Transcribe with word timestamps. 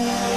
The 0.00 0.29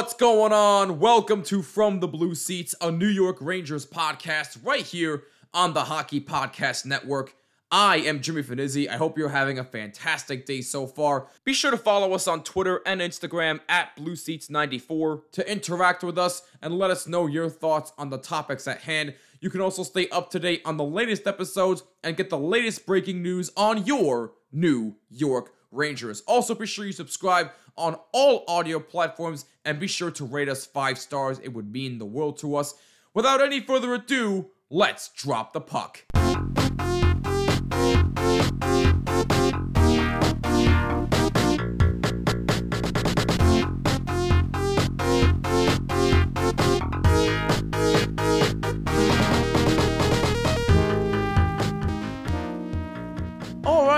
what's 0.00 0.14
going 0.14 0.50
on? 0.50 0.98
Welcome 0.98 1.42
to 1.42 1.60
From 1.60 2.00
the 2.00 2.08
Blue 2.08 2.34
Seats, 2.34 2.74
a 2.80 2.90
New 2.90 3.06
York 3.06 3.36
Rangers 3.38 3.84
podcast 3.84 4.56
right 4.64 4.80
here 4.80 5.24
on 5.52 5.74
the 5.74 5.84
Hockey 5.84 6.22
Podcast 6.22 6.86
Network. 6.86 7.34
I 7.70 7.98
am 7.98 8.22
Jimmy 8.22 8.42
Fanizzi. 8.42 8.88
I 8.88 8.96
hope 8.96 9.18
you're 9.18 9.28
having 9.28 9.58
a 9.58 9.62
fantastic 9.62 10.46
day 10.46 10.62
so 10.62 10.86
far. 10.86 11.26
Be 11.44 11.52
sure 11.52 11.70
to 11.70 11.76
follow 11.76 12.14
us 12.14 12.26
on 12.26 12.42
Twitter 12.44 12.80
and 12.86 13.02
Instagram 13.02 13.60
at 13.68 13.94
BlueSeats94 13.98 15.32
to 15.32 15.52
interact 15.52 16.02
with 16.02 16.16
us 16.16 16.44
and 16.62 16.78
let 16.78 16.90
us 16.90 17.06
know 17.06 17.26
your 17.26 17.50
thoughts 17.50 17.92
on 17.98 18.08
the 18.08 18.16
topics 18.16 18.66
at 18.66 18.80
hand. 18.80 19.12
You 19.42 19.50
can 19.50 19.60
also 19.60 19.82
stay 19.82 20.08
up 20.08 20.30
to 20.30 20.38
date 20.38 20.62
on 20.64 20.78
the 20.78 20.82
latest 20.82 21.26
episodes 21.26 21.82
and 22.02 22.16
get 22.16 22.30
the 22.30 22.38
latest 22.38 22.86
breaking 22.86 23.22
news 23.22 23.50
on 23.54 23.84
your 23.84 24.32
New 24.50 24.96
York 25.10 25.52
Rangers. 25.70 26.22
Also, 26.26 26.54
be 26.54 26.66
sure 26.66 26.86
you 26.86 26.92
subscribe 26.92 27.50
on 27.80 27.98
all 28.12 28.44
audio 28.46 28.78
platforms 28.78 29.46
and 29.64 29.80
be 29.80 29.86
sure 29.86 30.10
to 30.10 30.24
rate 30.24 30.48
us 30.48 30.66
five 30.66 30.98
stars. 30.98 31.38
It 31.40 31.54
would 31.54 31.72
mean 31.72 31.98
the 31.98 32.04
world 32.04 32.38
to 32.38 32.54
us. 32.56 32.74
Without 33.14 33.40
any 33.40 33.60
further 33.60 33.94
ado, 33.94 34.50
let's 34.68 35.08
drop 35.08 35.52
the 35.52 35.60
puck. 35.60 36.04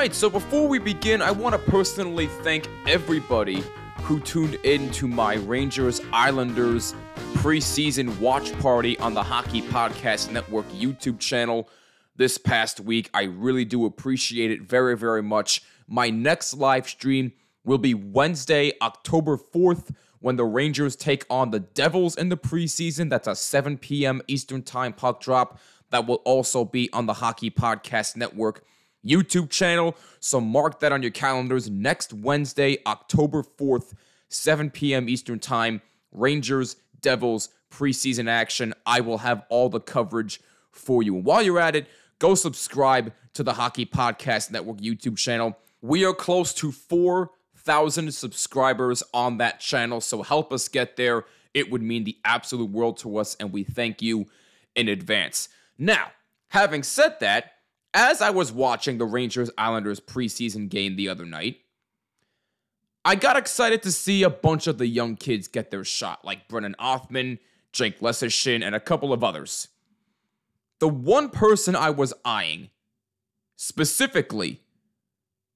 Right, 0.03 0.15
so 0.17 0.29
before 0.29 0.67
we 0.67 0.81
begin, 0.81 1.23
I 1.23 1.31
want 1.31 1.55
to 1.55 1.71
personally 1.71 2.27
thank 2.27 2.69
everybody 2.89 3.63
who 3.99 4.19
tuned 4.19 4.57
in 4.65 4.91
to 4.91 5.07
my 5.07 5.35
Rangers 5.35 6.01
Islanders 6.13 6.93
preseason 7.35 8.19
watch 8.19 8.53
party 8.59 8.99
on 8.99 9.15
the 9.15 9.23
Hockey 9.23 9.63
Podcast 9.63 10.33
Network 10.33 10.69
YouTube 10.71 11.21
channel 11.21 11.69
this 12.17 12.37
past 12.37 12.81
week. 12.81 13.11
I 13.15 13.27
really 13.27 13.65
do 13.65 13.87
appreciate 13.87 14.51
it 14.51 14.63
very, 14.63 14.97
very 14.97 15.23
much. 15.23 15.63
My 15.87 16.11
next 16.11 16.55
live 16.55 16.89
stream 16.89 17.33
will 17.65 17.79
be 17.79 17.95
Wednesday, 17.95 18.73
October 18.83 19.37
4th, 19.37 19.95
when 20.19 20.35
the 20.35 20.45
Rangers 20.45 20.97
take 20.97 21.25
on 21.31 21.53
the 21.53 21.61
Devils 21.61 22.17
in 22.17 22.29
the 22.29 22.37
preseason. 22.37 23.09
That's 23.09 23.29
a 23.29 23.37
7 23.37 23.79
p.m. 23.79 24.21
Eastern 24.27 24.65
Time 24.65 24.95
puck 24.95 25.21
drop. 25.21 25.61
That 25.91 26.09
will 26.09 26.23
also 26.25 26.65
be 26.65 26.93
on 26.93 27.07
the 27.07 27.15
Hockey 27.15 27.53
Podcast 27.53 28.17
Network 28.17 28.65
YouTube 29.05 29.51
channel. 29.51 29.97
So 30.21 30.41
mark 30.41 30.81
that 30.81 30.93
on 30.93 31.03
your 31.03 31.11
calendars. 31.11 31.69
Next 31.71 32.13
Wednesday, 32.13 32.79
October 32.87 33.43
4th, 33.43 33.95
7 34.29 34.71
p.m. 34.71 35.09
Eastern 35.09 35.39
Time, 35.39 35.83
Rangers, 36.13 36.77
Devils, 37.01 37.49
preseason 37.71 38.29
action. 38.29 38.75
I 38.87 39.01
will 39.01 39.19
have 39.19 39.45
all 39.49 39.69
the 39.69 39.81
coverage 39.81 40.41
for 40.71 41.03
you. 41.03 41.17
And 41.17 41.25
while 41.25 41.43
you're 41.43 41.59
at 41.59 41.77
it, 41.77 41.87
go 42.19 42.35
subscribe 42.35 43.13
to 43.35 43.43
the 43.43 43.55
Hockey 43.55 43.87
Podcast 43.87 44.51
Network 44.51 44.79
YouTube 44.79 45.17
channel. 45.17 45.57
We 45.81 46.05
are 46.05 46.15
close 46.15 46.55
to 46.55 46.71
4,000 46.71 48.13
subscribers 48.13 49.03
on 49.13 49.39
that 49.39 49.59
channel, 49.59 50.01
so 50.01 50.23
help 50.23 50.53
us 50.53 50.69
get 50.69 50.97
there. 50.97 51.25
It 51.55 51.71
would 51.71 51.83
mean 51.83 52.05
the 52.05 52.17
absolute 52.25 52.71
world 52.71 52.99
to 52.99 53.17
us, 53.19 53.37
and 53.41 53.53
we 53.53 53.65
thank 53.65 54.01
you 54.01 54.27
in 54.75 54.89
advance. 54.89 55.49
Now, 55.79 56.13
having 56.49 56.83
said 56.83 57.19
that, 57.21 57.55
as 57.95 58.23
I 58.23 58.31
was 58.31 58.53
watching 58.53 58.99
the 58.99 59.05
Rangers 59.05 59.51
Islanders 59.59 60.01
preseason 60.01 60.69
game 60.69 60.97
the 60.97 61.09
other 61.09 61.27
night, 61.27 61.59
I 63.05 63.17
got 63.17 63.37
excited 63.37 63.83
to 63.83 63.93
see 63.93 64.23
a 64.23 64.31
bunch 64.31 64.67
of 64.67 64.79
the 64.79 64.87
young 64.87 65.17
kids 65.17 65.49
get 65.49 65.71
their 65.71 65.85
shot, 65.85 66.25
like 66.25 66.49
Brennan 66.49 66.77
Othmann, 66.79 67.39
Jake 67.73 68.01
Leschyshyn, 68.01 68.65
and 68.65 68.75
a 68.75 68.81
couple 68.81 69.13
of 69.13 69.25
others. 69.25 69.69
The 70.79 70.89
one 70.89 71.29
person 71.29 71.75
I 71.75 71.91
was 71.91 72.15
eyeing 72.25 72.71
specifically 73.57 74.61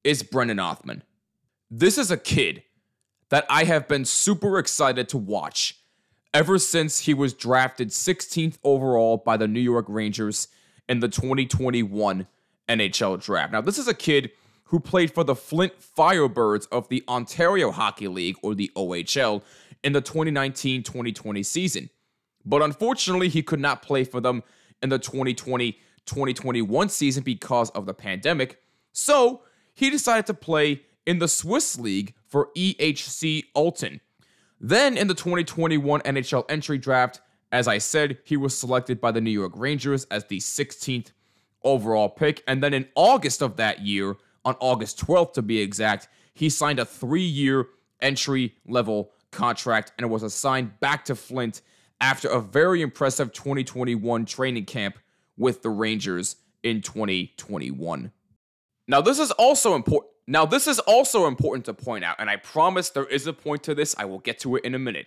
is 0.03 0.23
Brennan 0.23 0.59
Othmann. 0.59 1.03
This 1.71 1.99
is 1.99 2.11
a 2.11 2.17
kid 2.17 2.63
that 3.29 3.45
I 3.51 3.65
have 3.65 3.89
been 3.89 4.05
super 4.05 4.59
excited 4.59 5.09
to 5.11 5.19
watch 5.19 5.81
ever 6.33 6.59
since 6.59 7.01
he 7.01 7.15
was 7.15 7.35
drafted 7.35 7.89
16th 7.89 8.59
overall 8.63 9.17
by 9.17 9.37
the 9.37 9.49
New 9.49 9.61
York 9.61 9.87
Rangers 9.89 10.49
in 10.89 11.01
the 11.01 11.09
2021 11.09 12.27
NHL 12.69 13.23
draft. 13.23 13.53
Now, 13.53 13.61
this 13.61 13.79
is 13.79 13.89
a 13.89 13.95
kid 13.95 14.31
who 14.65 14.81
played 14.81 15.13
for 15.13 15.25
the 15.25 15.35
Flint 15.35 15.75
Firebirds 15.81 16.67
of 16.73 16.89
the 16.89 17.05
Ontario 17.09 17.71
Hockey 17.71 18.09
League, 18.09 18.37
or 18.43 18.55
the 18.55 18.71
OHL, 18.77 19.43
in 19.83 19.93
the 19.93 20.01
2019 20.01 20.83
2020 20.83 21.43
season. 21.43 21.91
But 22.45 22.63
unfortunately, 22.63 23.29
he 23.29 23.43
could 23.43 23.61
not 23.61 23.83
play 23.83 24.05
for 24.05 24.21
them 24.21 24.43
in 24.83 24.89
the 24.89 24.99
2020 24.99 25.79
2021 26.07 26.89
season 26.89 27.23
because 27.25 27.71
of 27.71 27.85
the 27.85 27.95
pandemic. 27.95 28.61
So 28.93 29.43
he 29.75 29.91
decided 29.91 30.27
to 30.27 30.35
play 30.35 30.83
in 31.05 31.19
the 31.19 31.29
Swiss 31.29 31.79
League 31.79 32.15
for 32.29 32.51
EHC 32.57 33.45
Olten. 33.57 34.01
Then 34.61 34.97
in 34.97 35.09
the 35.09 35.15
2021 35.15 36.01
NHL 36.03 36.45
entry 36.49 36.79
draft, 36.79 37.21
as 37.57 37.67
I 37.67 37.79
said, 37.79 38.19
he 38.23 38.37
was 38.37 38.55
selected 38.55 39.01
by 39.01 39.11
the 39.11 39.21
New 39.23 39.31
York 39.31 39.55
Rangers 39.57 40.05
as 40.11 40.27
the 40.27 40.41
16th 40.41 41.13
overall 41.63 42.11
pick. 42.11 42.45
And 42.47 42.63
then 42.63 42.75
in 42.75 42.87
August 42.95 43.41
of 43.41 43.57
that 43.57 43.81
year, 43.81 44.17
on 44.45 44.57
August 44.61 45.01
12th 45.01 45.33
to 45.33 45.43
be 45.43 45.61
exact, 45.61 46.07
he 46.35 46.51
signed 46.51 46.79
a 46.79 46.85
three 46.85 47.25
year 47.25 47.69
entry 48.03 48.55
level 48.67 49.11
contract 49.31 49.93
and 49.97 50.11
was 50.11 50.23
assigned 50.23 50.79
back 50.81 51.07
to 51.07 51.17
Flint 51.17 51.63
after 51.99 52.29
a 52.29 52.43
very 52.43 52.83
impressive 52.83 53.33
2021 53.33 54.27
training 54.27 54.67
camp 54.67 54.99
with 55.39 55.63
the 55.63 55.71
Rangers 55.71 56.37
in 56.63 56.83
2021. 56.83 58.13
Now, 58.87 59.01
this 59.01 59.19
is 59.19 59.31
also 59.31 59.75
important. 59.75 60.13
Now, 60.27 60.45
this 60.45 60.67
is 60.67 60.79
also 60.81 61.27
important 61.27 61.65
to 61.65 61.73
point 61.73 62.05
out, 62.05 62.17
and 62.19 62.29
I 62.29 62.37
promise 62.37 62.91
there 62.91 63.07
is 63.07 63.27
a 63.27 63.33
point 63.33 63.63
to 63.63 63.75
this. 63.75 63.95
I 63.97 64.05
will 64.05 64.19
get 64.19 64.41
to 64.41 64.57
it 64.57 64.65
in 64.67 64.75
a 64.75 64.79
minute. 64.79 65.07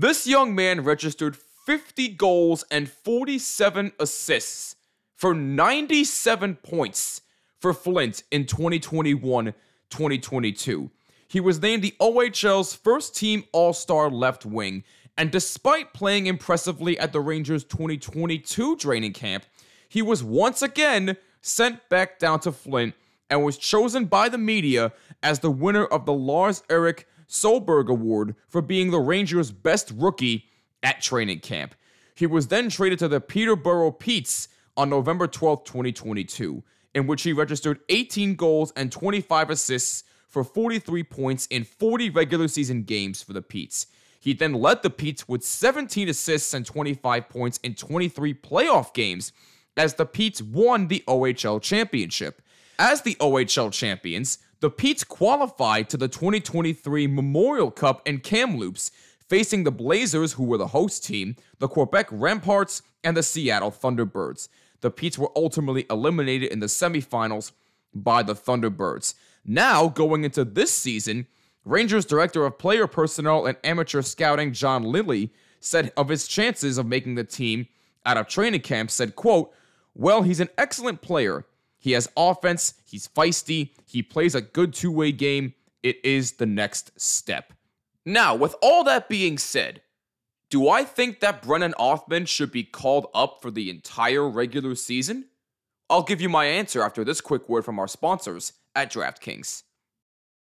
This 0.00 0.28
young 0.28 0.54
man 0.54 0.82
registered 0.84 1.36
50 1.66 2.10
goals 2.10 2.64
and 2.70 2.88
47 2.88 3.90
assists 3.98 4.76
for 5.16 5.34
97 5.34 6.54
points 6.54 7.22
for 7.58 7.74
Flint 7.74 8.22
in 8.30 8.46
2021 8.46 9.54
2022. 9.90 10.90
He 11.26 11.40
was 11.40 11.60
named 11.60 11.82
the 11.82 11.96
OHL's 12.00 12.76
first 12.76 13.16
team 13.16 13.42
All 13.50 13.72
Star 13.72 14.08
left 14.08 14.46
wing, 14.46 14.84
and 15.16 15.32
despite 15.32 15.92
playing 15.92 16.26
impressively 16.26 16.96
at 16.96 17.12
the 17.12 17.20
Rangers' 17.20 17.64
2022 17.64 18.76
training 18.76 19.14
camp, 19.14 19.46
he 19.88 20.00
was 20.00 20.22
once 20.22 20.62
again 20.62 21.16
sent 21.40 21.88
back 21.88 22.20
down 22.20 22.38
to 22.38 22.52
Flint 22.52 22.94
and 23.28 23.44
was 23.44 23.58
chosen 23.58 24.04
by 24.04 24.28
the 24.28 24.38
media 24.38 24.92
as 25.24 25.40
the 25.40 25.50
winner 25.50 25.86
of 25.86 26.06
the 26.06 26.12
Lars 26.12 26.62
Erik 26.70 27.07
Sjöberg 27.28 27.88
Award 27.88 28.34
for 28.48 28.62
being 28.62 28.90
the 28.90 29.00
Rangers' 29.00 29.50
best 29.50 29.92
rookie 29.96 30.46
at 30.82 31.00
training 31.00 31.40
camp. 31.40 31.74
He 32.14 32.26
was 32.26 32.48
then 32.48 32.68
traded 32.68 32.98
to 33.00 33.08
the 33.08 33.20
Peterborough 33.20 33.92
Petes 33.92 34.48
on 34.76 34.90
November 34.90 35.26
12, 35.26 35.64
2022, 35.64 36.62
in 36.94 37.06
which 37.06 37.22
he 37.22 37.32
registered 37.32 37.80
18 37.88 38.34
goals 38.34 38.72
and 38.76 38.90
25 38.90 39.50
assists 39.50 40.04
for 40.26 40.44
43 40.44 41.02
points 41.04 41.46
in 41.46 41.64
40 41.64 42.10
regular 42.10 42.48
season 42.48 42.82
games 42.82 43.22
for 43.22 43.32
the 43.32 43.42
Petes. 43.42 43.86
He 44.20 44.32
then 44.32 44.52
led 44.52 44.82
the 44.82 44.90
Petes 44.90 45.28
with 45.28 45.44
17 45.44 46.08
assists 46.08 46.52
and 46.54 46.66
25 46.66 47.28
points 47.28 47.58
in 47.62 47.74
23 47.74 48.34
playoff 48.34 48.92
games 48.92 49.32
as 49.76 49.94
the 49.94 50.06
Petes 50.06 50.42
won 50.42 50.88
the 50.88 51.04
OHL 51.06 51.62
championship. 51.62 52.42
As 52.78 53.02
the 53.02 53.14
OHL 53.16 53.72
champions, 53.72 54.38
the 54.60 54.70
Petes 54.70 55.04
qualified 55.04 55.88
to 55.90 55.96
the 55.96 56.08
2023 56.08 57.06
Memorial 57.06 57.70
Cup 57.70 58.06
in 58.06 58.18
Kamloops, 58.18 58.90
facing 59.28 59.64
the 59.64 59.70
Blazers, 59.70 60.32
who 60.32 60.44
were 60.44 60.58
the 60.58 60.68
host 60.68 61.04
team, 61.04 61.36
the 61.58 61.68
Quebec 61.68 62.08
Remparts, 62.10 62.82
and 63.04 63.16
the 63.16 63.22
Seattle 63.22 63.70
Thunderbirds. 63.70 64.48
The 64.80 64.90
Petes 64.90 65.18
were 65.18 65.30
ultimately 65.36 65.86
eliminated 65.90 66.50
in 66.50 66.60
the 66.60 66.66
semifinals 66.66 67.52
by 67.94 68.22
the 68.22 68.34
Thunderbirds. 68.34 69.14
Now, 69.44 69.88
going 69.88 70.24
into 70.24 70.44
this 70.44 70.72
season, 70.72 71.26
Rangers 71.64 72.04
director 72.04 72.44
of 72.44 72.58
player 72.58 72.86
personnel 72.86 73.46
and 73.46 73.58
amateur 73.62 74.02
scouting 74.02 74.52
John 74.52 74.84
Lilly 74.84 75.32
said 75.60 75.92
of 75.96 76.08
his 76.08 76.26
chances 76.26 76.78
of 76.78 76.86
making 76.86 77.14
the 77.14 77.24
team 77.24 77.68
out 78.06 78.16
of 78.16 78.26
training 78.26 78.62
camp 78.62 78.90
said, 78.90 79.14
quote, 79.16 79.52
"Well, 79.94 80.22
he's 80.22 80.40
an 80.40 80.48
excellent 80.56 81.02
player. 81.02 81.44
He 81.78 81.92
has 81.92 82.10
offense, 82.16 82.74
he's 82.84 83.08
feisty, 83.08 83.70
he 83.86 84.02
plays 84.02 84.34
a 84.34 84.40
good 84.40 84.74
two-way 84.74 85.12
game. 85.12 85.54
It 85.82 86.04
is 86.04 86.32
the 86.32 86.46
next 86.46 87.00
step." 87.00 87.52
Now, 88.04 88.34
with 88.34 88.54
all 88.60 88.84
that 88.84 89.08
being 89.08 89.38
said, 89.38 89.82
do 90.50 90.68
I 90.68 90.82
think 90.84 91.20
that 91.20 91.42
Brennan 91.42 91.74
Othmann 91.78 92.26
should 92.26 92.50
be 92.50 92.64
called 92.64 93.06
up 93.14 93.40
for 93.42 93.50
the 93.50 93.70
entire 93.70 94.28
regular 94.28 94.74
season? 94.74 95.26
I'll 95.90 96.02
give 96.02 96.20
you 96.20 96.28
my 96.28 96.46
answer 96.46 96.82
after 96.82 97.04
this 97.04 97.20
quick 97.20 97.48
word 97.48 97.64
from 97.64 97.78
our 97.78 97.88
sponsors 97.88 98.54
at 98.74 98.92
DraftKings. 98.92 99.62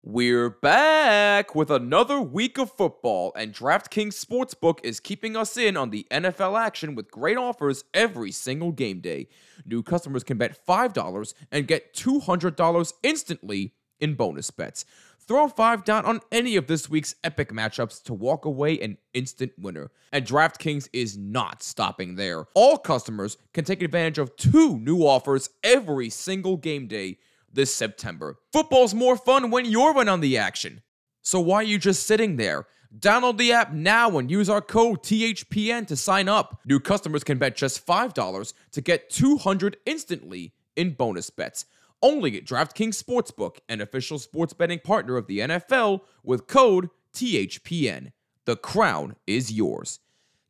We're 0.09 0.51
back 0.51 1.57
with 1.57 1.69
another 1.69 2.21
week 2.21 2.59
of 2.59 2.71
football, 2.71 3.33
and 3.35 3.53
DraftKings 3.53 4.15
Sportsbook 4.25 4.79
is 4.85 5.01
keeping 5.01 5.37
us 5.37 5.57
in 5.57 5.77
on 5.77 5.91
the 5.91 6.07
NFL 6.13 6.57
action 6.57 6.95
with 6.95 7.11
great 7.11 7.37
offers 7.37 7.83
every 7.93 8.31
single 8.31 8.71
game 8.71 9.01
day. 9.01 9.27
New 9.65 9.83
customers 9.83 10.23
can 10.23 10.39
bet 10.39 10.65
$5 10.65 11.35
and 11.51 11.67
get 11.67 11.93
$200 11.93 12.93
instantly 13.03 13.75
in 13.99 14.15
bonus 14.15 14.53
bets. 14.53 14.85
Throw 15.19 15.49
5 15.49 15.83
down 15.83 16.05
on 16.05 16.21
any 16.31 16.55
of 16.55 16.69
this 16.69 16.89
week's 16.89 17.17
epic 17.25 17.51
matchups 17.51 18.01
to 18.05 18.15
walk 18.15 18.45
away 18.45 18.79
an 18.79 18.99
instant 19.13 19.55
winner. 19.59 19.91
And 20.13 20.25
DraftKings 20.25 20.89
is 20.93 21.19
not 21.19 21.65
stopping 21.65 22.15
there. 22.15 22.47
All 22.55 22.79
customers 22.79 23.39
can 23.53 23.65
take 23.65 23.83
advantage 23.83 24.19
of 24.19 24.37
two 24.37 24.79
new 24.79 25.01
offers 25.01 25.51
every 25.65 26.11
single 26.11 26.57
game 26.57 26.87
day 26.87 27.19
this 27.57 27.75
September. 27.75 28.39
Football's 28.53 28.95
more 28.95 29.17
fun 29.17 29.51
when 29.51 29.65
you're 29.65 30.01
in 30.01 30.09
on 30.09 30.21
the 30.21 30.39
action. 30.39 30.83
So 31.23 31.41
why 31.41 31.57
are 31.57 31.65
you 31.65 31.79
just 31.79 32.07
sitting 32.07 32.37
there? 32.37 32.69
Download 32.97 33.37
the 33.37 33.53
app 33.53 33.73
now 33.73 34.17
and 34.17 34.31
use 34.31 34.49
our 34.49 34.61
code 34.61 35.03
THPN 35.03 35.89
to 35.89 35.97
sign 35.97 36.29
up. 36.29 36.61
New 36.65 36.79
customers 36.79 37.25
can 37.25 37.39
bet 37.39 37.57
just 37.57 37.85
$5 37.85 38.55
to 38.71 38.81
get 38.81 39.11
200 39.11 39.77
instantly 39.85 40.53
in 40.77 40.93
bonus 40.93 41.31
bets. 41.31 41.65
Only 42.01 42.37
at 42.37 42.45
DraftKings 42.45 43.03
Sportsbook, 43.03 43.57
an 43.69 43.81
official 43.81 44.21
sports 44.21 44.53
betting 44.53 44.79
partner 44.79 45.17
of 45.17 45.27
the 45.27 45.41
NFL 45.41 46.03
with 46.23 46.47
code 46.47 46.91
THPN. 47.13 48.13
The 48.45 48.57
crown 48.57 49.17
is 49.27 49.51
yours. 49.51 49.99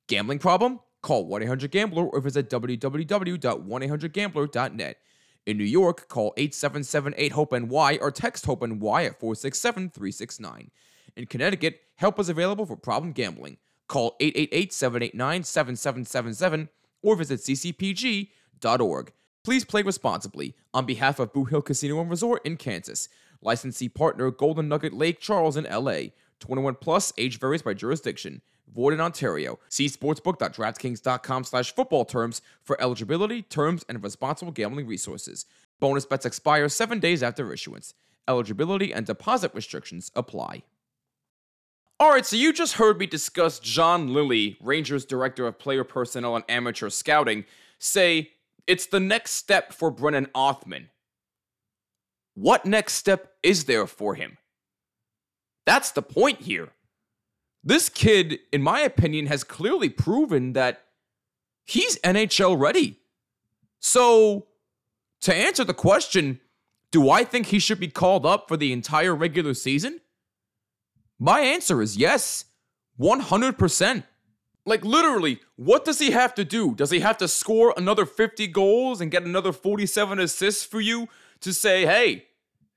Gambling 0.08 0.40
problem? 0.40 0.80
Call 1.02 1.26
1-800-GAMBLER 1.30 2.04
or 2.04 2.20
visit 2.20 2.50
www.1800gambler.net. 2.50 4.96
In 5.46 5.56
New 5.56 5.64
York, 5.64 6.08
call 6.08 6.34
877-8-HOPE-NY 6.36 7.98
or 8.00 8.10
text 8.10 8.44
HOPE-NY 8.46 9.04
at 9.04 9.20
467-369. 9.20 10.70
In 11.16 11.26
Connecticut, 11.26 11.82
help 11.94 12.18
is 12.18 12.28
available 12.28 12.66
for 12.66 12.74
problem 12.76 13.12
gambling. 13.12 13.58
Call 13.86 14.16
888-789-7777 14.20 16.68
or 17.00 17.14
visit 17.14 17.38
ccpg.org. 17.40 19.12
Please 19.44 19.64
play 19.64 19.82
responsibly 19.82 20.56
on 20.74 20.84
behalf 20.84 21.20
of 21.20 21.32
Boot 21.32 21.50
Hill 21.50 21.62
Casino 21.62 22.00
and 22.00 22.10
Resort 22.10 22.44
in 22.44 22.56
Kansas. 22.56 23.08
Licensee 23.40 23.88
partner 23.88 24.32
Golden 24.32 24.68
Nugget 24.68 24.92
Lake 24.92 25.20
Charles 25.20 25.56
in 25.56 25.62
LA. 25.64 26.06
21 26.40 26.74
plus, 26.80 27.12
age 27.16 27.38
varies 27.38 27.62
by 27.62 27.72
jurisdiction. 27.72 28.42
Void 28.74 28.94
in 28.94 29.00
Ontario. 29.00 29.58
See 29.68 29.86
sportsbook.draftkings.com 29.86 31.44
slash 31.44 31.74
football 31.74 32.04
terms 32.04 32.42
for 32.62 32.80
eligibility, 32.80 33.42
terms, 33.42 33.84
and 33.88 34.02
responsible 34.02 34.52
gambling 34.52 34.86
resources. 34.86 35.46
Bonus 35.80 36.06
bets 36.06 36.26
expire 36.26 36.68
seven 36.68 36.98
days 36.98 37.22
after 37.22 37.52
issuance. 37.52 37.94
Eligibility 38.28 38.92
and 38.92 39.06
deposit 39.06 39.54
restrictions 39.54 40.10
apply. 40.16 40.62
All 41.98 42.10
right, 42.10 42.26
so 42.26 42.36
you 42.36 42.52
just 42.52 42.74
heard 42.74 42.98
me 42.98 43.06
discuss 43.06 43.58
John 43.58 44.12
Lilly, 44.12 44.58
Rangers 44.60 45.06
Director 45.06 45.46
of 45.46 45.58
Player 45.58 45.84
Personnel 45.84 46.36
and 46.36 46.44
Amateur 46.46 46.90
Scouting, 46.90 47.46
say 47.78 48.32
it's 48.66 48.86
the 48.86 49.00
next 49.00 49.32
step 49.32 49.72
for 49.72 49.90
Brennan 49.90 50.26
Othmann. 50.34 50.88
What 52.34 52.66
next 52.66 52.94
step 52.94 53.32
is 53.42 53.64
there 53.64 53.86
for 53.86 54.14
him? 54.14 54.36
That's 55.64 55.90
the 55.90 56.02
point 56.02 56.42
here. 56.42 56.68
This 57.66 57.88
kid, 57.88 58.38
in 58.52 58.62
my 58.62 58.78
opinion, 58.82 59.26
has 59.26 59.42
clearly 59.42 59.88
proven 59.88 60.52
that 60.52 60.84
he's 61.64 61.98
NHL 61.98 62.56
ready. 62.56 63.00
So, 63.80 64.46
to 65.22 65.34
answer 65.34 65.64
the 65.64 65.74
question, 65.74 66.40
do 66.92 67.10
I 67.10 67.24
think 67.24 67.46
he 67.46 67.58
should 67.58 67.80
be 67.80 67.88
called 67.88 68.24
up 68.24 68.46
for 68.46 68.56
the 68.56 68.72
entire 68.72 69.16
regular 69.16 69.52
season? 69.52 70.00
My 71.18 71.40
answer 71.40 71.82
is 71.82 71.96
yes, 71.96 72.44
100%. 73.00 74.04
Like, 74.64 74.84
literally, 74.84 75.40
what 75.56 75.84
does 75.84 75.98
he 75.98 76.12
have 76.12 76.36
to 76.36 76.44
do? 76.44 76.72
Does 76.72 76.92
he 76.92 77.00
have 77.00 77.18
to 77.18 77.26
score 77.26 77.74
another 77.76 78.06
50 78.06 78.46
goals 78.46 79.00
and 79.00 79.10
get 79.10 79.24
another 79.24 79.52
47 79.52 80.20
assists 80.20 80.64
for 80.64 80.80
you 80.80 81.08
to 81.40 81.52
say, 81.52 81.84
hey, 81.84 82.26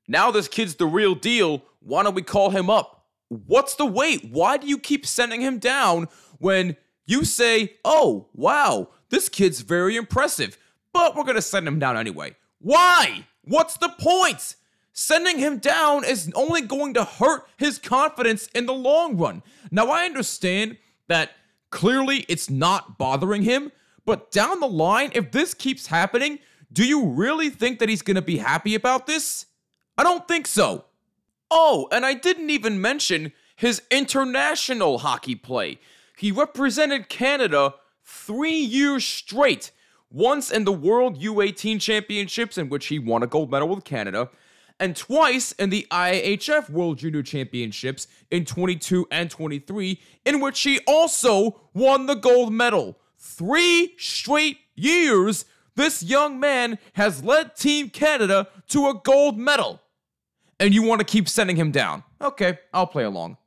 now 0.07 0.31
this 0.31 0.47
kid's 0.47 0.75
the 0.75 0.87
real 0.87 1.13
deal? 1.13 1.61
Why 1.79 2.01
don't 2.01 2.15
we 2.15 2.23
call 2.23 2.49
him 2.49 2.71
up? 2.71 2.98
What's 3.29 3.75
the 3.75 3.85
wait? 3.85 4.29
Why 4.29 4.57
do 4.57 4.67
you 4.67 4.77
keep 4.77 5.05
sending 5.05 5.41
him 5.41 5.59
down 5.59 6.09
when 6.39 6.75
you 7.05 7.23
say, 7.23 7.75
oh, 7.85 8.27
wow, 8.33 8.89
this 9.09 9.29
kid's 9.29 9.61
very 9.61 9.95
impressive, 9.95 10.57
but 10.93 11.15
we're 11.15 11.23
going 11.23 11.35
to 11.35 11.41
send 11.41 11.67
him 11.67 11.79
down 11.79 11.95
anyway? 11.95 12.35
Why? 12.59 13.25
What's 13.43 13.77
the 13.77 13.89
point? 13.89 14.55
Sending 14.93 15.37
him 15.37 15.59
down 15.59 16.03
is 16.03 16.31
only 16.35 16.61
going 16.61 16.93
to 16.95 17.05
hurt 17.05 17.47
his 17.57 17.79
confidence 17.79 18.47
in 18.47 18.65
the 18.65 18.73
long 18.73 19.17
run. 19.17 19.43
Now, 19.71 19.87
I 19.87 20.05
understand 20.05 20.77
that 21.07 21.31
clearly 21.69 22.25
it's 22.27 22.49
not 22.49 22.97
bothering 22.97 23.43
him, 23.43 23.71
but 24.05 24.31
down 24.31 24.59
the 24.59 24.67
line, 24.67 25.11
if 25.13 25.31
this 25.31 25.53
keeps 25.53 25.87
happening, 25.87 26.39
do 26.73 26.85
you 26.85 27.05
really 27.05 27.49
think 27.49 27.79
that 27.79 27.89
he's 27.89 28.01
going 28.01 28.15
to 28.15 28.21
be 28.21 28.37
happy 28.37 28.75
about 28.75 29.07
this? 29.07 29.45
I 29.97 30.03
don't 30.03 30.27
think 30.27 30.47
so. 30.47 30.85
Oh, 31.51 31.87
and 31.91 32.05
I 32.05 32.13
didn't 32.13 32.49
even 32.49 32.81
mention 32.81 33.31
his 33.55 33.81
international 33.89 34.99
hockey 34.99 35.35
play. 35.35 35.79
He 36.17 36.31
represented 36.31 37.09
Canada 37.09 37.75
three 38.03 38.57
years 38.57 39.05
straight, 39.05 39.71
once 40.11 40.51
in 40.51 40.65
the 40.65 40.71
World 40.71 41.19
U18 41.19 41.81
Championships, 41.81 42.57
in 42.57 42.69
which 42.69 42.87
he 42.87 42.99
won 42.99 43.23
a 43.23 43.27
gold 43.27 43.51
medal 43.51 43.69
with 43.69 43.83
Canada, 43.83 44.29
and 44.79 44.95
twice 44.95 45.51
in 45.53 45.69
the 45.69 45.87
IHF 45.91 46.69
World 46.69 46.99
Junior 46.99 47.23
Championships 47.23 48.07
in 48.31 48.45
22 48.45 49.07
and 49.11 49.29
23, 49.29 49.99
in 50.25 50.39
which 50.39 50.61
he 50.61 50.79
also 50.87 51.59
won 51.73 52.05
the 52.05 52.15
gold 52.15 52.53
medal. 52.53 52.97
Three 53.17 53.95
straight 53.97 54.59
years, 54.75 55.45
this 55.75 56.03
young 56.03 56.39
man 56.39 56.79
has 56.93 57.23
led 57.23 57.55
Team 57.55 57.89
Canada 57.89 58.47
to 58.69 58.87
a 58.87 58.93
gold 58.93 59.37
medal 59.37 59.81
and 60.59 60.73
you 60.73 60.83
want 60.83 60.99
to 60.99 61.05
keep 61.05 61.29
sending 61.29 61.55
him 61.55 61.71
down. 61.71 62.03
Okay, 62.21 62.59
I'll 62.73 62.87
play 62.87 63.03
along. 63.03 63.37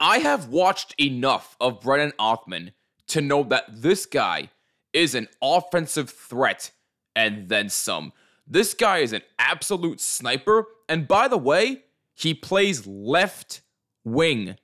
I 0.00 0.18
have 0.18 0.48
watched 0.48 0.94
enough 1.00 1.56
of 1.60 1.80
Brennan 1.80 2.12
Othmann 2.18 2.72
to 3.08 3.20
know 3.20 3.42
that 3.44 3.64
this 3.68 4.06
guy 4.06 4.50
is 4.92 5.14
an 5.14 5.28
offensive 5.42 6.10
threat 6.10 6.70
and 7.16 7.48
then 7.48 7.68
some. 7.68 8.12
This 8.46 8.74
guy 8.74 8.98
is 8.98 9.12
an 9.12 9.22
absolute 9.38 10.00
sniper. 10.00 10.66
And 10.88 11.06
by 11.06 11.28
the 11.28 11.38
way, 11.38 11.82
he 12.14 12.32
plays 12.32 12.86
left 12.86 13.60
wing. 14.04 14.56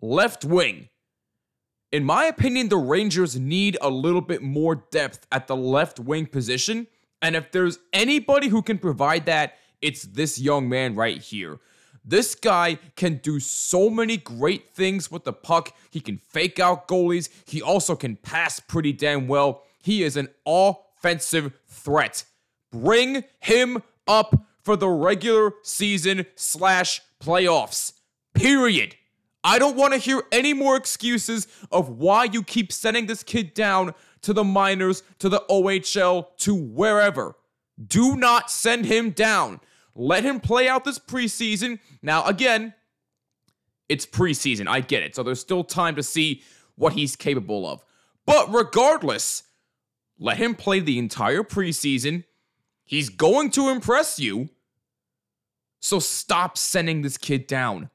Left 0.00 0.44
wing. 0.44 0.88
In 1.92 2.04
my 2.04 2.26
opinion, 2.26 2.68
the 2.68 2.76
Rangers 2.76 3.38
need 3.38 3.76
a 3.80 3.90
little 3.90 4.20
bit 4.20 4.42
more 4.42 4.74
depth 4.74 5.26
at 5.30 5.46
the 5.46 5.56
left 5.56 5.98
wing 5.98 6.26
position. 6.26 6.86
And 7.22 7.36
if 7.36 7.52
there's 7.52 7.78
anybody 7.92 8.48
who 8.48 8.62
can 8.62 8.78
provide 8.78 9.26
that, 9.26 9.56
it's 9.82 10.02
this 10.02 10.38
young 10.38 10.68
man 10.68 10.94
right 10.94 11.18
here. 11.18 11.58
This 12.04 12.36
guy 12.36 12.78
can 12.94 13.16
do 13.16 13.40
so 13.40 13.90
many 13.90 14.16
great 14.16 14.70
things 14.70 15.10
with 15.10 15.24
the 15.24 15.32
puck. 15.32 15.74
He 15.90 16.00
can 16.00 16.18
fake 16.18 16.60
out 16.60 16.86
goalies. 16.86 17.28
He 17.46 17.60
also 17.60 17.96
can 17.96 18.14
pass 18.16 18.60
pretty 18.60 18.92
damn 18.92 19.26
well. 19.26 19.64
He 19.82 20.04
is 20.04 20.16
an 20.16 20.28
offensive 20.46 21.52
threat. 21.66 22.24
Bring 22.70 23.24
him 23.40 23.82
up 24.06 24.46
for 24.62 24.76
the 24.76 24.88
regular 24.88 25.52
season 25.62 26.26
slash 26.36 27.00
playoffs. 27.20 27.92
Period. 28.34 28.94
I 29.42 29.58
don't 29.58 29.76
want 29.76 29.92
to 29.92 29.98
hear 29.98 30.22
any 30.32 30.52
more 30.52 30.76
excuses 30.76 31.46
of 31.70 31.88
why 31.88 32.24
you 32.24 32.42
keep 32.42 32.72
sending 32.72 33.06
this 33.06 33.22
kid 33.22 33.54
down 33.54 33.94
to 34.22 34.32
the 34.32 34.42
minors, 34.42 35.04
to 35.20 35.28
the 35.28 35.44
OHL, 35.48 36.36
to 36.38 36.54
wherever. 36.54 37.36
Do 37.84 38.16
not 38.16 38.50
send 38.50 38.86
him 38.86 39.10
down. 39.10 39.60
Let 39.94 40.24
him 40.24 40.40
play 40.40 40.68
out 40.68 40.84
this 40.84 40.98
preseason. 40.98 41.78
Now, 42.02 42.24
again, 42.24 42.74
it's 43.88 44.06
preseason. 44.06 44.66
I 44.66 44.80
get 44.80 45.02
it. 45.02 45.14
So 45.14 45.22
there's 45.22 45.40
still 45.40 45.64
time 45.64 45.96
to 45.96 46.02
see 46.02 46.42
what 46.74 46.92
he's 46.92 47.16
capable 47.16 47.66
of. 47.66 47.84
But 48.26 48.52
regardless, 48.52 49.44
let 50.18 50.38
him 50.38 50.54
play 50.54 50.80
the 50.80 50.98
entire 50.98 51.42
preseason. 51.42 52.24
He's 52.84 53.08
going 53.08 53.50
to 53.52 53.68
impress 53.68 54.18
you. 54.18 54.48
So 55.80 55.98
stop 55.98 56.58
sending 56.58 57.02
this 57.02 57.18
kid 57.18 57.46
down. 57.46 57.90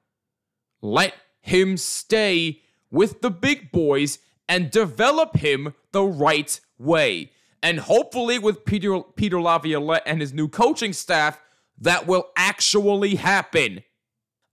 Let 0.82 1.14
him 1.42 1.78
stay 1.78 2.62
with 2.90 3.22
the 3.22 3.32
big 3.32 3.72
boys 3.72 4.20
and 4.48 4.72
develop 4.72 5.38
him 5.38 5.74
the 5.92 6.04
right 6.04 6.60
way. 6.78 7.32
And 7.64 7.80
hopefully, 7.80 8.40
with 8.40 8.66
Peter, 8.66 9.02
Peter 9.16 9.40
Laviolette 9.40 10.04
and 10.06 10.20
his 10.20 10.34
new 10.34 10.48
coaching 10.48 10.94
staff, 10.94 11.40
that 11.80 12.08
will 12.08 12.30
actually 12.36 13.16
happen. 13.16 13.84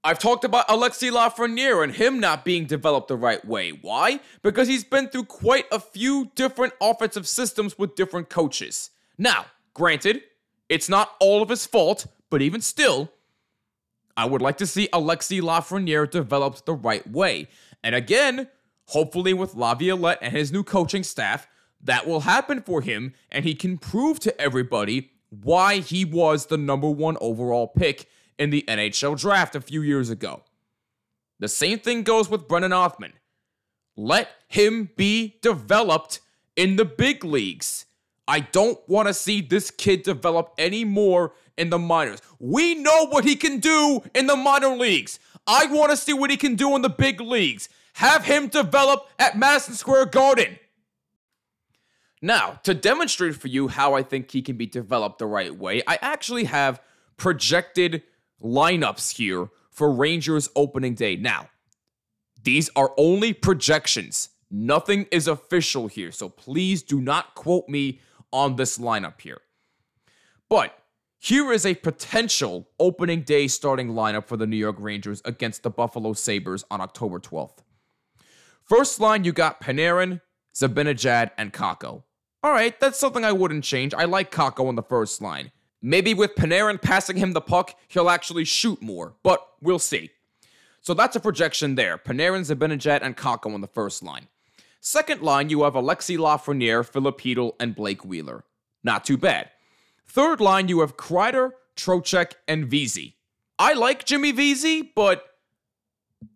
I've 0.05 0.19
talked 0.19 0.45
about 0.45 0.69
Alexi 0.69 1.11
Lafreniere 1.11 1.83
and 1.83 1.93
him 1.93 2.21
not 2.21 2.45
being 2.45 2.67
developed 2.67 3.09
the 3.09 3.17
right 3.17 3.45
way. 3.45 3.71
Why? 3.71 4.21
Because 4.43 4.69
he's 4.69 4.85
been 4.85 5.09
through 5.09 5.25
quite 5.25 5.67
a 5.73 5.81
few 5.81 6.31
different 6.35 6.73
offensive 6.81 7.27
systems 7.27 7.77
with 7.79 7.97
different 7.97 8.29
coaches. 8.29 8.91
Now, 9.19 9.47
granted, 9.75 10.23
it's 10.69 10.89
not 10.89 11.17
all 11.19 11.43
of 11.43 11.49
his 11.49 11.67
fault, 11.67 12.07
but 12.31 12.43
even 12.43 12.61
still, 12.61 13.11
I 14.17 14.27
would 14.27 14.43
like 14.43 14.59
to 14.59 14.67
see 14.67 14.89
Alexi 14.93 15.41
Lafreniere 15.41 16.11
developed 16.11 16.65
the 16.65 16.75
right 16.75 17.07
way. 17.09 17.49
And 17.83 17.95
again, 17.95 18.49
hopefully 18.87 19.35
with 19.35 19.55
Laviolette 19.55 20.19
and 20.23 20.35
his 20.35 20.53
new 20.53 20.63
coaching 20.63 21.03
staff, 21.03 21.49
that 21.83 22.07
will 22.07 22.21
happen 22.21 22.61
for 22.63 22.81
him 22.81 23.15
and 23.31 23.45
he 23.45 23.55
can 23.55 23.79
prove 23.79 24.19
to 24.21 24.41
everybody 24.41 25.11
why 25.31 25.79
he 25.79 26.05
was 26.05 26.47
the 26.47 26.57
number 26.57 26.89
one 26.89 27.17
overall 27.21 27.69
pick 27.69 28.09
in 28.39 28.51
the 28.51 28.65
NHL 28.69 29.19
draft 29.19 29.55
a 29.55 29.61
few 29.61 29.83
years 29.83 30.11
ago. 30.11 30.43
The 31.39 31.49
same 31.49 31.79
thing 31.79 32.03
goes 32.03 32.29
with 32.29 32.49
Brennan 32.49 32.73
Othmann. 32.73 33.13
Let 33.97 34.29
him 34.49 34.91
be 34.97 35.39
developed 35.43 36.21
in 36.57 36.77
the 36.77 36.85
big 36.85 37.25
leagues. 37.25 37.87
I 38.27 38.41
don't 38.41 38.79
want 38.89 39.09
to 39.09 39.15
see 39.15 39.41
this 39.41 39.71
kid 39.71 40.03
develop 40.03 40.53
any 40.59 40.85
more 40.85 41.33
in 41.57 41.71
the 41.71 41.79
minors. 41.79 42.21
We 42.39 42.75
know 42.75 43.07
what 43.07 43.25
he 43.25 43.37
can 43.37 43.59
do 43.59 44.03
in 44.15 44.27
the 44.27 44.37
minor 44.37 44.77
leagues. 44.77 45.19
I 45.47 45.67
want 45.67 45.91
to 45.91 45.97
see 45.97 46.13
what 46.13 46.31
he 46.31 46.37
can 46.37 46.55
do 46.55 46.77
in 46.77 46.83
the 46.83 46.91
big 46.91 47.21
leagues. 47.21 47.69
Have 47.95 48.25
him 48.25 48.49
develop 48.49 49.09
at 49.19 49.39
Madison 49.39 49.75
Square 49.75 50.07
Garden. 50.07 50.59
Now, 52.21 52.61
to 52.65 52.75
demonstrate 52.75 53.37
for 53.37 53.49
you 53.49 53.69
how 53.69 53.95
I 53.95 54.03
think 54.03 54.31
he 54.31 54.43
can 54.43 54.57
be 54.57 54.67
developed 54.67 55.19
the 55.19 55.27
right 55.27 55.57
way, 55.57 55.83
I 55.87 55.99
actually 56.03 56.45
have 56.45 56.81
projected 57.17 58.03
lineups 58.43 59.17
here 59.17 59.49
for 59.71 59.93
Rangers 59.93 60.49
opening 60.57 60.95
day. 60.95 61.17
Now, 61.17 61.49
these 62.43 62.71
are 62.75 62.93
only 62.97 63.33
projections. 63.33 64.31
Nothing 64.51 65.07
is 65.11 65.29
official 65.29 65.87
here, 65.87 66.11
so 66.11 66.29
please 66.29 66.83
do 66.83 67.01
not 67.01 67.35
quote 67.35 67.69
me 67.69 68.01
on 68.33 68.57
this 68.57 68.79
lineup 68.79 69.21
here. 69.21 69.41
But 70.49 70.77
here 71.19 71.53
is 71.53 71.67
a 71.67 71.75
potential 71.75 72.69
opening 72.79 73.23
day 73.23 73.49
starting 73.49 73.91
lineup 73.91 74.27
for 74.27 74.37
the 74.37 74.47
New 74.47 74.57
York 74.57 74.77
Rangers 74.79 75.21
against 75.25 75.63
the 75.63 75.71
Buffalo 75.71 76.13
Sabres 76.13 76.65
on 76.71 76.81
October 76.81 77.19
12th. 77.19 77.59
First 78.63 79.01
line, 79.01 79.25
you 79.25 79.33
got 79.33 79.61
Panarin, 79.61 80.21
Zibanejad, 80.55 81.31
and 81.37 81.53
Kakko. 81.53 82.05
All 82.43 82.53
right, 82.53 82.79
that's 82.79 82.99
something 82.99 83.25
I 83.25 83.33
wouldn't 83.33 83.65
change. 83.65 83.95
I 83.95 84.05
like 84.05 84.31
Kakko 84.31 84.69
on 84.69 84.77
the 84.77 84.83
first 84.83 85.21
line. 85.21 85.51
Maybe 85.83 86.15
with 86.15 86.37
Panarin 86.37 86.81
passing 86.81 87.17
him 87.17 87.33
the 87.33 87.41
puck, 87.41 87.75
he'll 87.89 88.11
actually 88.11 88.45
shoot 88.45 88.81
more, 88.81 89.15
but 89.23 89.45
we'll 89.61 89.81
see. 89.81 90.11
So 90.81 90.95
that's 90.95 91.17
a 91.17 91.21
projection 91.21 91.75
there. 91.75 91.99
Panarin, 91.99 92.43
Zibanejad, 92.43 93.01
and 93.03 93.17
Kakko 93.17 93.53
on 93.55 93.61
the 93.61 93.67
first 93.67 94.03
line. 94.03 94.29
Second 94.81 95.23
line, 95.23 95.51
you 95.51 95.65
have 95.65 95.75
Alexi 95.75 96.17
Lafreniere, 96.17 96.89
Chytil, 96.89 97.53
and 97.59 97.75
Blake 97.75 98.05
Wheeler. 98.05 98.45
Not 98.85 99.05
too 99.05 99.17
bad. 99.17 99.51
Third 100.07 100.41
line, 100.41 100.69
you 100.69 100.81
have 100.81 100.97
Kreider, 100.97 101.51
Trocheck, 101.77 102.35
and 102.47 102.67
Vesey. 102.67 103.17
I 103.59 103.73
like 103.73 104.05
Jimmy 104.05 104.31
Vesey, 104.31 104.83
but 104.95 105.25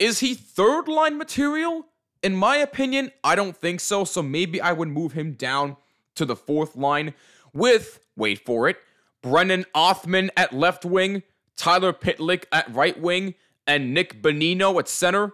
is 0.01 0.19
he 0.19 0.35
third 0.35 0.89
line 0.89 1.17
material? 1.17 1.87
In 2.23 2.35
my 2.35 2.57
opinion, 2.57 3.13
I 3.23 3.37
don't 3.37 3.57
think 3.57 3.81
so, 3.81 4.05
so 4.05 4.23
maybe 4.23 4.61
I 4.61 4.73
would 4.73 4.89
move 4.89 5.13
him 5.13 5.33
down 5.35 5.77
to 6.17 6.25
the 6.25 6.37
fourth 6.37 6.77
line 6.77 7.15
with, 7.53 8.01
wait 8.17 8.45
for 8.45 8.69
it, 8.69 8.79
Brennan 9.23 9.65
Othmann 9.75 10.31
at 10.37 10.53
left 10.53 10.85
wing, 10.85 11.23
Tyler 11.57 11.93
Pitlick 11.93 12.45
at 12.51 12.73
right 12.75 12.99
wing, 13.01 13.35
and 13.67 13.95
Nick 13.95 14.23
Bonino 14.23 14.79
at 14.79 14.89
center. 14.89 15.33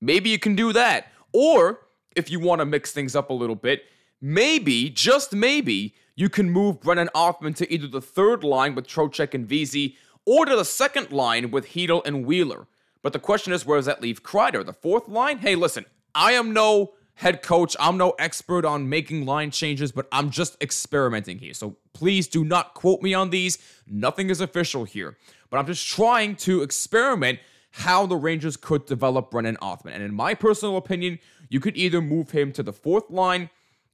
Maybe 0.00 0.30
you 0.30 0.38
can 0.38 0.56
do 0.56 0.72
that. 0.72 1.12
Or, 1.32 1.80
if 2.16 2.30
you 2.30 2.40
want 2.40 2.60
to 2.60 2.64
mix 2.64 2.92
things 2.92 3.14
up 3.14 3.30
a 3.30 3.34
little 3.34 3.56
bit, 3.56 3.84
maybe, 4.20 4.88
just 4.88 5.34
maybe, 5.34 5.94
you 6.16 6.28
can 6.28 6.50
move 6.50 6.80
Brennan 6.80 7.10
Othmann 7.14 7.54
to 7.56 7.72
either 7.72 7.86
the 7.86 8.00
third 8.00 8.42
line 8.42 8.74
with 8.74 8.86
Trocheck 8.86 9.34
and 9.34 9.46
Vesey, 9.46 9.96
or 10.26 10.44
to 10.44 10.56
the 10.56 10.64
second 10.64 11.12
line 11.12 11.50
with 11.50 11.68
Chytil 11.68 12.02
and 12.06 12.26
Wheeler. 12.26 12.66
But 13.02 13.12
the 13.12 13.18
question 13.18 13.52
is, 13.52 13.64
where 13.64 13.78
does 13.78 13.86
that 13.86 14.02
leave 14.02 14.22
Kreider? 14.22 14.64
The 14.64 14.72
fourth 14.72 15.08
line? 15.08 15.38
Hey, 15.38 15.54
listen, 15.54 15.86
I 16.14 16.32
am 16.32 16.52
no 16.52 16.92
head 17.20 17.42
coach. 17.42 17.76
I'm 17.78 17.98
no 17.98 18.14
expert 18.18 18.64
on 18.64 18.88
making 18.88 19.26
line 19.26 19.50
changes, 19.50 19.92
but 19.92 20.08
I'm 20.10 20.30
just 20.30 20.56
experimenting 20.62 21.38
here. 21.38 21.52
So 21.52 21.76
please 21.92 22.26
do 22.26 22.44
not 22.44 22.72
quote 22.72 23.02
me 23.02 23.12
on 23.12 23.28
these. 23.28 23.58
Nothing 23.86 24.30
is 24.30 24.40
official 24.40 24.84
here. 24.84 25.18
But 25.50 25.58
I'm 25.58 25.66
just 25.66 25.86
trying 25.86 26.36
to 26.36 26.62
experiment 26.62 27.40
how 27.72 28.06
the 28.06 28.16
Rangers 28.16 28.56
could 28.56 28.86
develop 28.86 29.30
Brennan 29.30 29.58
Othmann. 29.60 29.92
And 29.92 30.02
in 30.02 30.14
my 30.14 30.32
personal 30.32 30.78
opinion, 30.78 31.18
you 31.50 31.60
could 31.60 31.76
either 31.76 32.00
move 32.00 32.30
him 32.30 32.52
to 32.52 32.62
the 32.62 32.72
fourth 32.72 33.10
line 33.10 33.50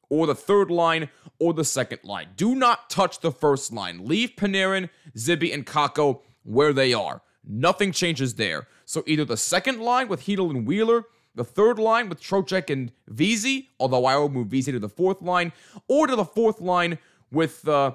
or 0.08 0.28
the 0.28 0.34
third 0.36 0.70
line 0.70 1.08
or 1.40 1.52
the 1.52 1.64
second 1.64 1.98
line. 2.04 2.28
Do 2.36 2.54
not 2.54 2.88
touch 2.88 3.18
the 3.20 3.32
first 3.32 3.72
line. 3.72 4.06
Leave 4.06 4.36
Panarin, 4.36 4.88
Zibby, 5.16 5.52
and 5.52 5.66
Kakko 5.66 6.20
where 6.44 6.72
they 6.72 6.94
are. 6.94 7.22
Nothing 7.44 7.90
changes 7.90 8.36
there. 8.36 8.68
So 8.84 9.02
either 9.04 9.24
the 9.24 9.36
second 9.36 9.80
line 9.80 10.06
with 10.06 10.26
Chytil 10.26 10.50
and 10.50 10.64
Wheeler 10.64 11.06
the 11.36 11.44
third 11.44 11.78
line 11.78 12.08
with 12.08 12.20
Trocheck 12.20 12.70
and 12.70 12.90
Vesey, 13.06 13.70
although 13.78 14.06
I 14.06 14.16
will 14.16 14.28
move 14.28 14.48
Vesey 14.48 14.72
to 14.72 14.78
the 14.78 14.88
fourth 14.88 15.22
line, 15.22 15.52
or 15.86 16.06
to 16.06 16.16
the 16.16 16.24
fourth 16.24 16.60
line 16.60 16.98
with 17.30 17.66
uh, 17.68 17.92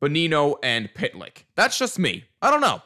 Bonino 0.00 0.56
and 0.62 0.92
Pitlick. 0.94 1.44
That's 1.56 1.78
just 1.78 1.98
me. 1.98 2.26
I 2.40 2.50
don't 2.50 2.60
know. 2.60 2.82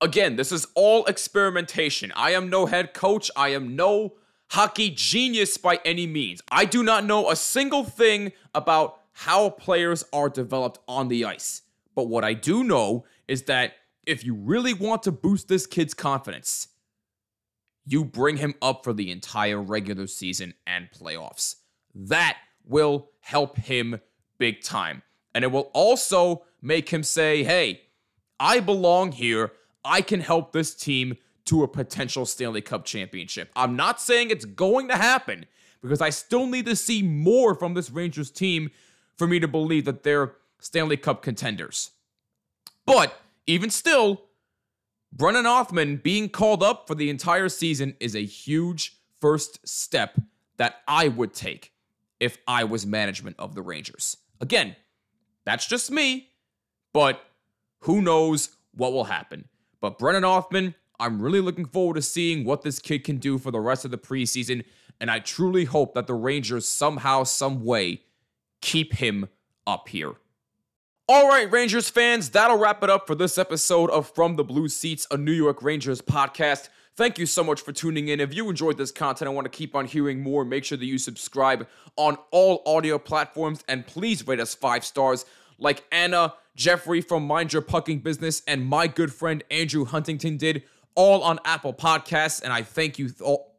Again, 0.00 0.36
this 0.36 0.50
is 0.50 0.66
all 0.74 1.04
experimentation. 1.06 2.12
I 2.16 2.30
am 2.30 2.48
no 2.48 2.66
head 2.66 2.94
coach. 2.94 3.30
I 3.36 3.48
am 3.48 3.76
no 3.76 4.14
hockey 4.52 4.90
genius 4.90 5.56
by 5.56 5.80
any 5.84 6.06
means. 6.06 6.40
I 6.50 6.64
do 6.64 6.82
not 6.82 7.04
know 7.04 7.30
a 7.30 7.36
single 7.36 7.84
thing 7.84 8.32
about 8.54 8.98
how 9.12 9.50
players 9.50 10.04
are 10.12 10.30
developed 10.30 10.78
on 10.88 11.08
the 11.08 11.24
ice. 11.24 11.62
But 11.94 12.08
what 12.08 12.24
I 12.24 12.32
do 12.32 12.64
know 12.64 13.04
is 13.28 13.42
that 13.42 13.74
if 14.06 14.24
you 14.24 14.34
really 14.34 14.72
want 14.72 15.02
to 15.02 15.12
boost 15.12 15.48
this 15.48 15.66
kid's 15.66 15.94
confidence, 15.94 16.68
you 17.90 18.04
bring 18.04 18.36
him 18.36 18.54
up 18.62 18.84
for 18.84 18.92
the 18.92 19.10
entire 19.10 19.60
regular 19.60 20.06
season 20.06 20.54
and 20.66 20.88
playoffs. 20.92 21.56
That 21.92 22.38
will 22.64 23.10
help 23.18 23.58
him 23.58 24.00
big 24.38 24.62
time. 24.62 25.02
And 25.34 25.42
it 25.42 25.50
will 25.50 25.70
also 25.74 26.44
make 26.62 26.90
him 26.90 27.02
say, 27.02 27.42
hey, 27.42 27.82
I 28.38 28.60
belong 28.60 29.12
here. 29.12 29.52
I 29.84 30.02
can 30.02 30.20
help 30.20 30.52
this 30.52 30.74
team 30.74 31.16
to 31.46 31.64
a 31.64 31.68
potential 31.68 32.26
Stanley 32.26 32.60
Cup 32.60 32.84
championship. 32.84 33.50
I'm 33.56 33.74
not 33.74 34.00
saying 34.00 34.30
it's 34.30 34.44
going 34.44 34.86
to 34.88 34.96
happen, 34.96 35.46
because 35.82 36.00
I 36.00 36.10
still 36.10 36.46
need 36.46 36.66
to 36.66 36.76
see 36.76 37.02
more 37.02 37.54
from 37.54 37.74
this 37.74 37.90
Rangers 37.90 38.30
team 38.30 38.70
for 39.16 39.26
me 39.26 39.40
to 39.40 39.48
believe 39.48 39.84
that 39.86 40.04
they're 40.04 40.34
Stanley 40.60 40.96
Cup 40.96 41.22
contenders. 41.22 41.90
But 42.86 43.20
even 43.46 43.70
still, 43.70 44.22
Brennan 45.12 45.44
Othmann 45.44 46.02
being 46.02 46.28
called 46.28 46.62
up 46.62 46.86
for 46.86 46.94
the 46.94 47.10
entire 47.10 47.48
season 47.48 47.96
is 48.00 48.14
a 48.14 48.24
huge 48.24 48.96
first 49.20 49.66
step 49.68 50.18
that 50.56 50.76
I 50.86 51.08
would 51.08 51.34
take 51.34 51.72
if 52.20 52.38
I 52.46 52.64
was 52.64 52.86
management 52.86 53.36
of 53.38 53.54
the 53.54 53.62
Rangers. 53.62 54.16
Again, 54.40 54.76
that's 55.44 55.66
just 55.66 55.90
me, 55.90 56.28
but 56.92 57.20
who 57.80 58.00
knows 58.00 58.50
what 58.72 58.92
will 58.92 59.04
happen. 59.04 59.48
But 59.80 59.98
Brennan 59.98 60.22
Othmann, 60.22 60.74
I'm 61.00 61.20
really 61.20 61.40
looking 61.40 61.64
forward 61.64 61.94
to 61.94 62.02
seeing 62.02 62.44
what 62.44 62.62
this 62.62 62.78
kid 62.78 63.04
can 63.04 63.16
do 63.16 63.38
for 63.38 63.50
the 63.50 63.60
rest 63.60 63.84
of 63.84 63.90
the 63.90 63.98
preseason, 63.98 64.64
and 65.00 65.10
I 65.10 65.18
truly 65.18 65.64
hope 65.64 65.94
that 65.94 66.06
the 66.06 66.14
Rangers 66.14 66.68
somehow, 66.68 67.24
some 67.24 67.64
way, 67.64 68.02
keep 68.60 68.94
him 68.94 69.28
up 69.66 69.88
here. 69.88 70.12
All 71.12 71.28
right, 71.28 71.50
Rangers 71.50 71.90
fans, 71.90 72.30
that'll 72.30 72.56
wrap 72.56 72.84
it 72.84 72.88
up 72.88 73.08
for 73.08 73.16
this 73.16 73.36
episode 73.36 73.90
of 73.90 74.08
From 74.14 74.36
the 74.36 74.44
Blue 74.44 74.68
Seats, 74.68 75.08
a 75.10 75.16
New 75.16 75.32
York 75.32 75.60
Rangers 75.60 76.00
podcast. 76.00 76.68
Thank 76.94 77.18
you 77.18 77.26
so 77.26 77.42
much 77.42 77.62
for 77.62 77.72
tuning 77.72 78.06
in. 78.06 78.20
If 78.20 78.32
you 78.32 78.48
enjoyed 78.48 78.78
this 78.78 78.92
content 78.92 79.26
and 79.26 79.34
want 79.34 79.44
to 79.46 79.48
keep 79.50 79.74
on 79.74 79.86
hearing 79.86 80.22
more, 80.22 80.44
make 80.44 80.64
sure 80.64 80.78
that 80.78 80.84
you 80.84 80.98
subscribe 80.98 81.66
on 81.96 82.16
all 82.30 82.62
audio 82.64 82.96
platforms 82.96 83.64
and 83.66 83.84
please 83.88 84.24
rate 84.24 84.38
us 84.38 84.54
five 84.54 84.84
stars 84.84 85.24
like 85.58 85.82
Anna, 85.90 86.34
Jeffrey 86.54 87.00
from 87.00 87.26
Mind 87.26 87.52
Your 87.52 87.62
Pucking 87.62 87.98
Business, 87.98 88.44
and 88.46 88.64
my 88.64 88.86
good 88.86 89.12
friend 89.12 89.42
Andrew 89.50 89.86
Huntington 89.86 90.36
did, 90.36 90.62
all 90.94 91.24
on 91.24 91.40
Apple 91.44 91.74
Podcasts. 91.74 92.40
And 92.40 92.52
I 92.52 92.62
thank 92.62 93.00
you 93.00 93.10
all. 93.20 93.49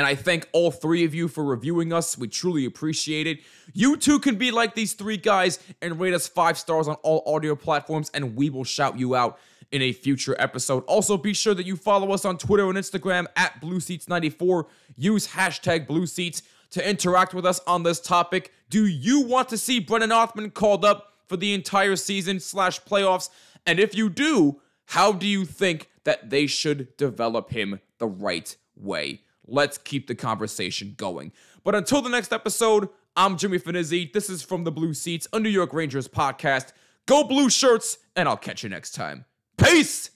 And 0.00 0.06
I 0.06 0.14
thank 0.14 0.48
all 0.52 0.70
three 0.70 1.04
of 1.04 1.14
you 1.14 1.28
for 1.28 1.44
reviewing 1.44 1.92
us. 1.92 2.16
We 2.16 2.26
truly 2.26 2.64
appreciate 2.64 3.26
it. 3.26 3.40
You 3.74 3.98
too 3.98 4.18
can 4.18 4.36
be 4.36 4.50
like 4.50 4.74
these 4.74 4.94
three 4.94 5.18
guys 5.18 5.58
and 5.82 6.00
rate 6.00 6.14
us 6.14 6.26
five 6.26 6.56
stars 6.56 6.88
on 6.88 6.94
all 7.02 7.22
audio 7.26 7.54
platforms, 7.54 8.10
and 8.14 8.34
we 8.34 8.48
will 8.48 8.64
shout 8.64 8.98
you 8.98 9.14
out 9.14 9.38
in 9.70 9.82
a 9.82 9.92
future 9.92 10.34
episode. 10.38 10.84
Also, 10.84 11.18
be 11.18 11.34
sure 11.34 11.52
that 11.52 11.66
you 11.66 11.76
follow 11.76 12.12
us 12.12 12.24
on 12.24 12.38
Twitter 12.38 12.66
and 12.70 12.78
Instagram 12.78 13.26
at 13.36 13.60
BlueSeats94. 13.60 14.64
Use 14.96 15.28
hashtag 15.28 15.86
BlueSeats 15.86 16.40
to 16.70 16.88
interact 16.88 17.34
with 17.34 17.44
us 17.44 17.60
on 17.66 17.82
this 17.82 18.00
topic. 18.00 18.54
Do 18.70 18.86
you 18.86 19.20
want 19.20 19.50
to 19.50 19.58
see 19.58 19.80
Brennan 19.80 20.08
Othmann 20.08 20.54
called 20.54 20.82
up 20.82 21.12
for 21.26 21.36
the 21.36 21.52
entire 21.52 21.96
season 21.96 22.40
slash 22.40 22.80
playoffs? 22.84 23.28
And 23.66 23.78
if 23.78 23.94
you 23.94 24.08
do, 24.08 24.62
how 24.86 25.12
do 25.12 25.26
you 25.26 25.44
think 25.44 25.90
that 26.04 26.30
they 26.30 26.46
should 26.46 26.96
develop 26.96 27.50
him 27.50 27.80
the 27.98 28.06
right 28.06 28.56
way? 28.74 29.20
Let's 29.50 29.78
keep 29.78 30.06
the 30.06 30.14
conversation 30.14 30.94
going. 30.96 31.32
But 31.64 31.74
until 31.74 32.00
the 32.00 32.08
next 32.08 32.32
episode, 32.32 32.88
I'm 33.16 33.36
Jimmy 33.36 33.58
Fanizzi. 33.58 34.12
This 34.12 34.30
is 34.30 34.42
from 34.42 34.64
the 34.64 34.70
Blue 34.70 34.94
Seats, 34.94 35.26
a 35.32 35.40
New 35.40 35.48
York 35.48 35.72
Rangers 35.72 36.06
podcast. 36.06 36.72
Go 37.06 37.24
Blue 37.24 37.50
Shirts, 37.50 37.98
and 38.14 38.28
I'll 38.28 38.36
catch 38.36 38.62
you 38.62 38.68
next 38.68 38.92
time. 38.92 39.24
Peace! 39.56 40.10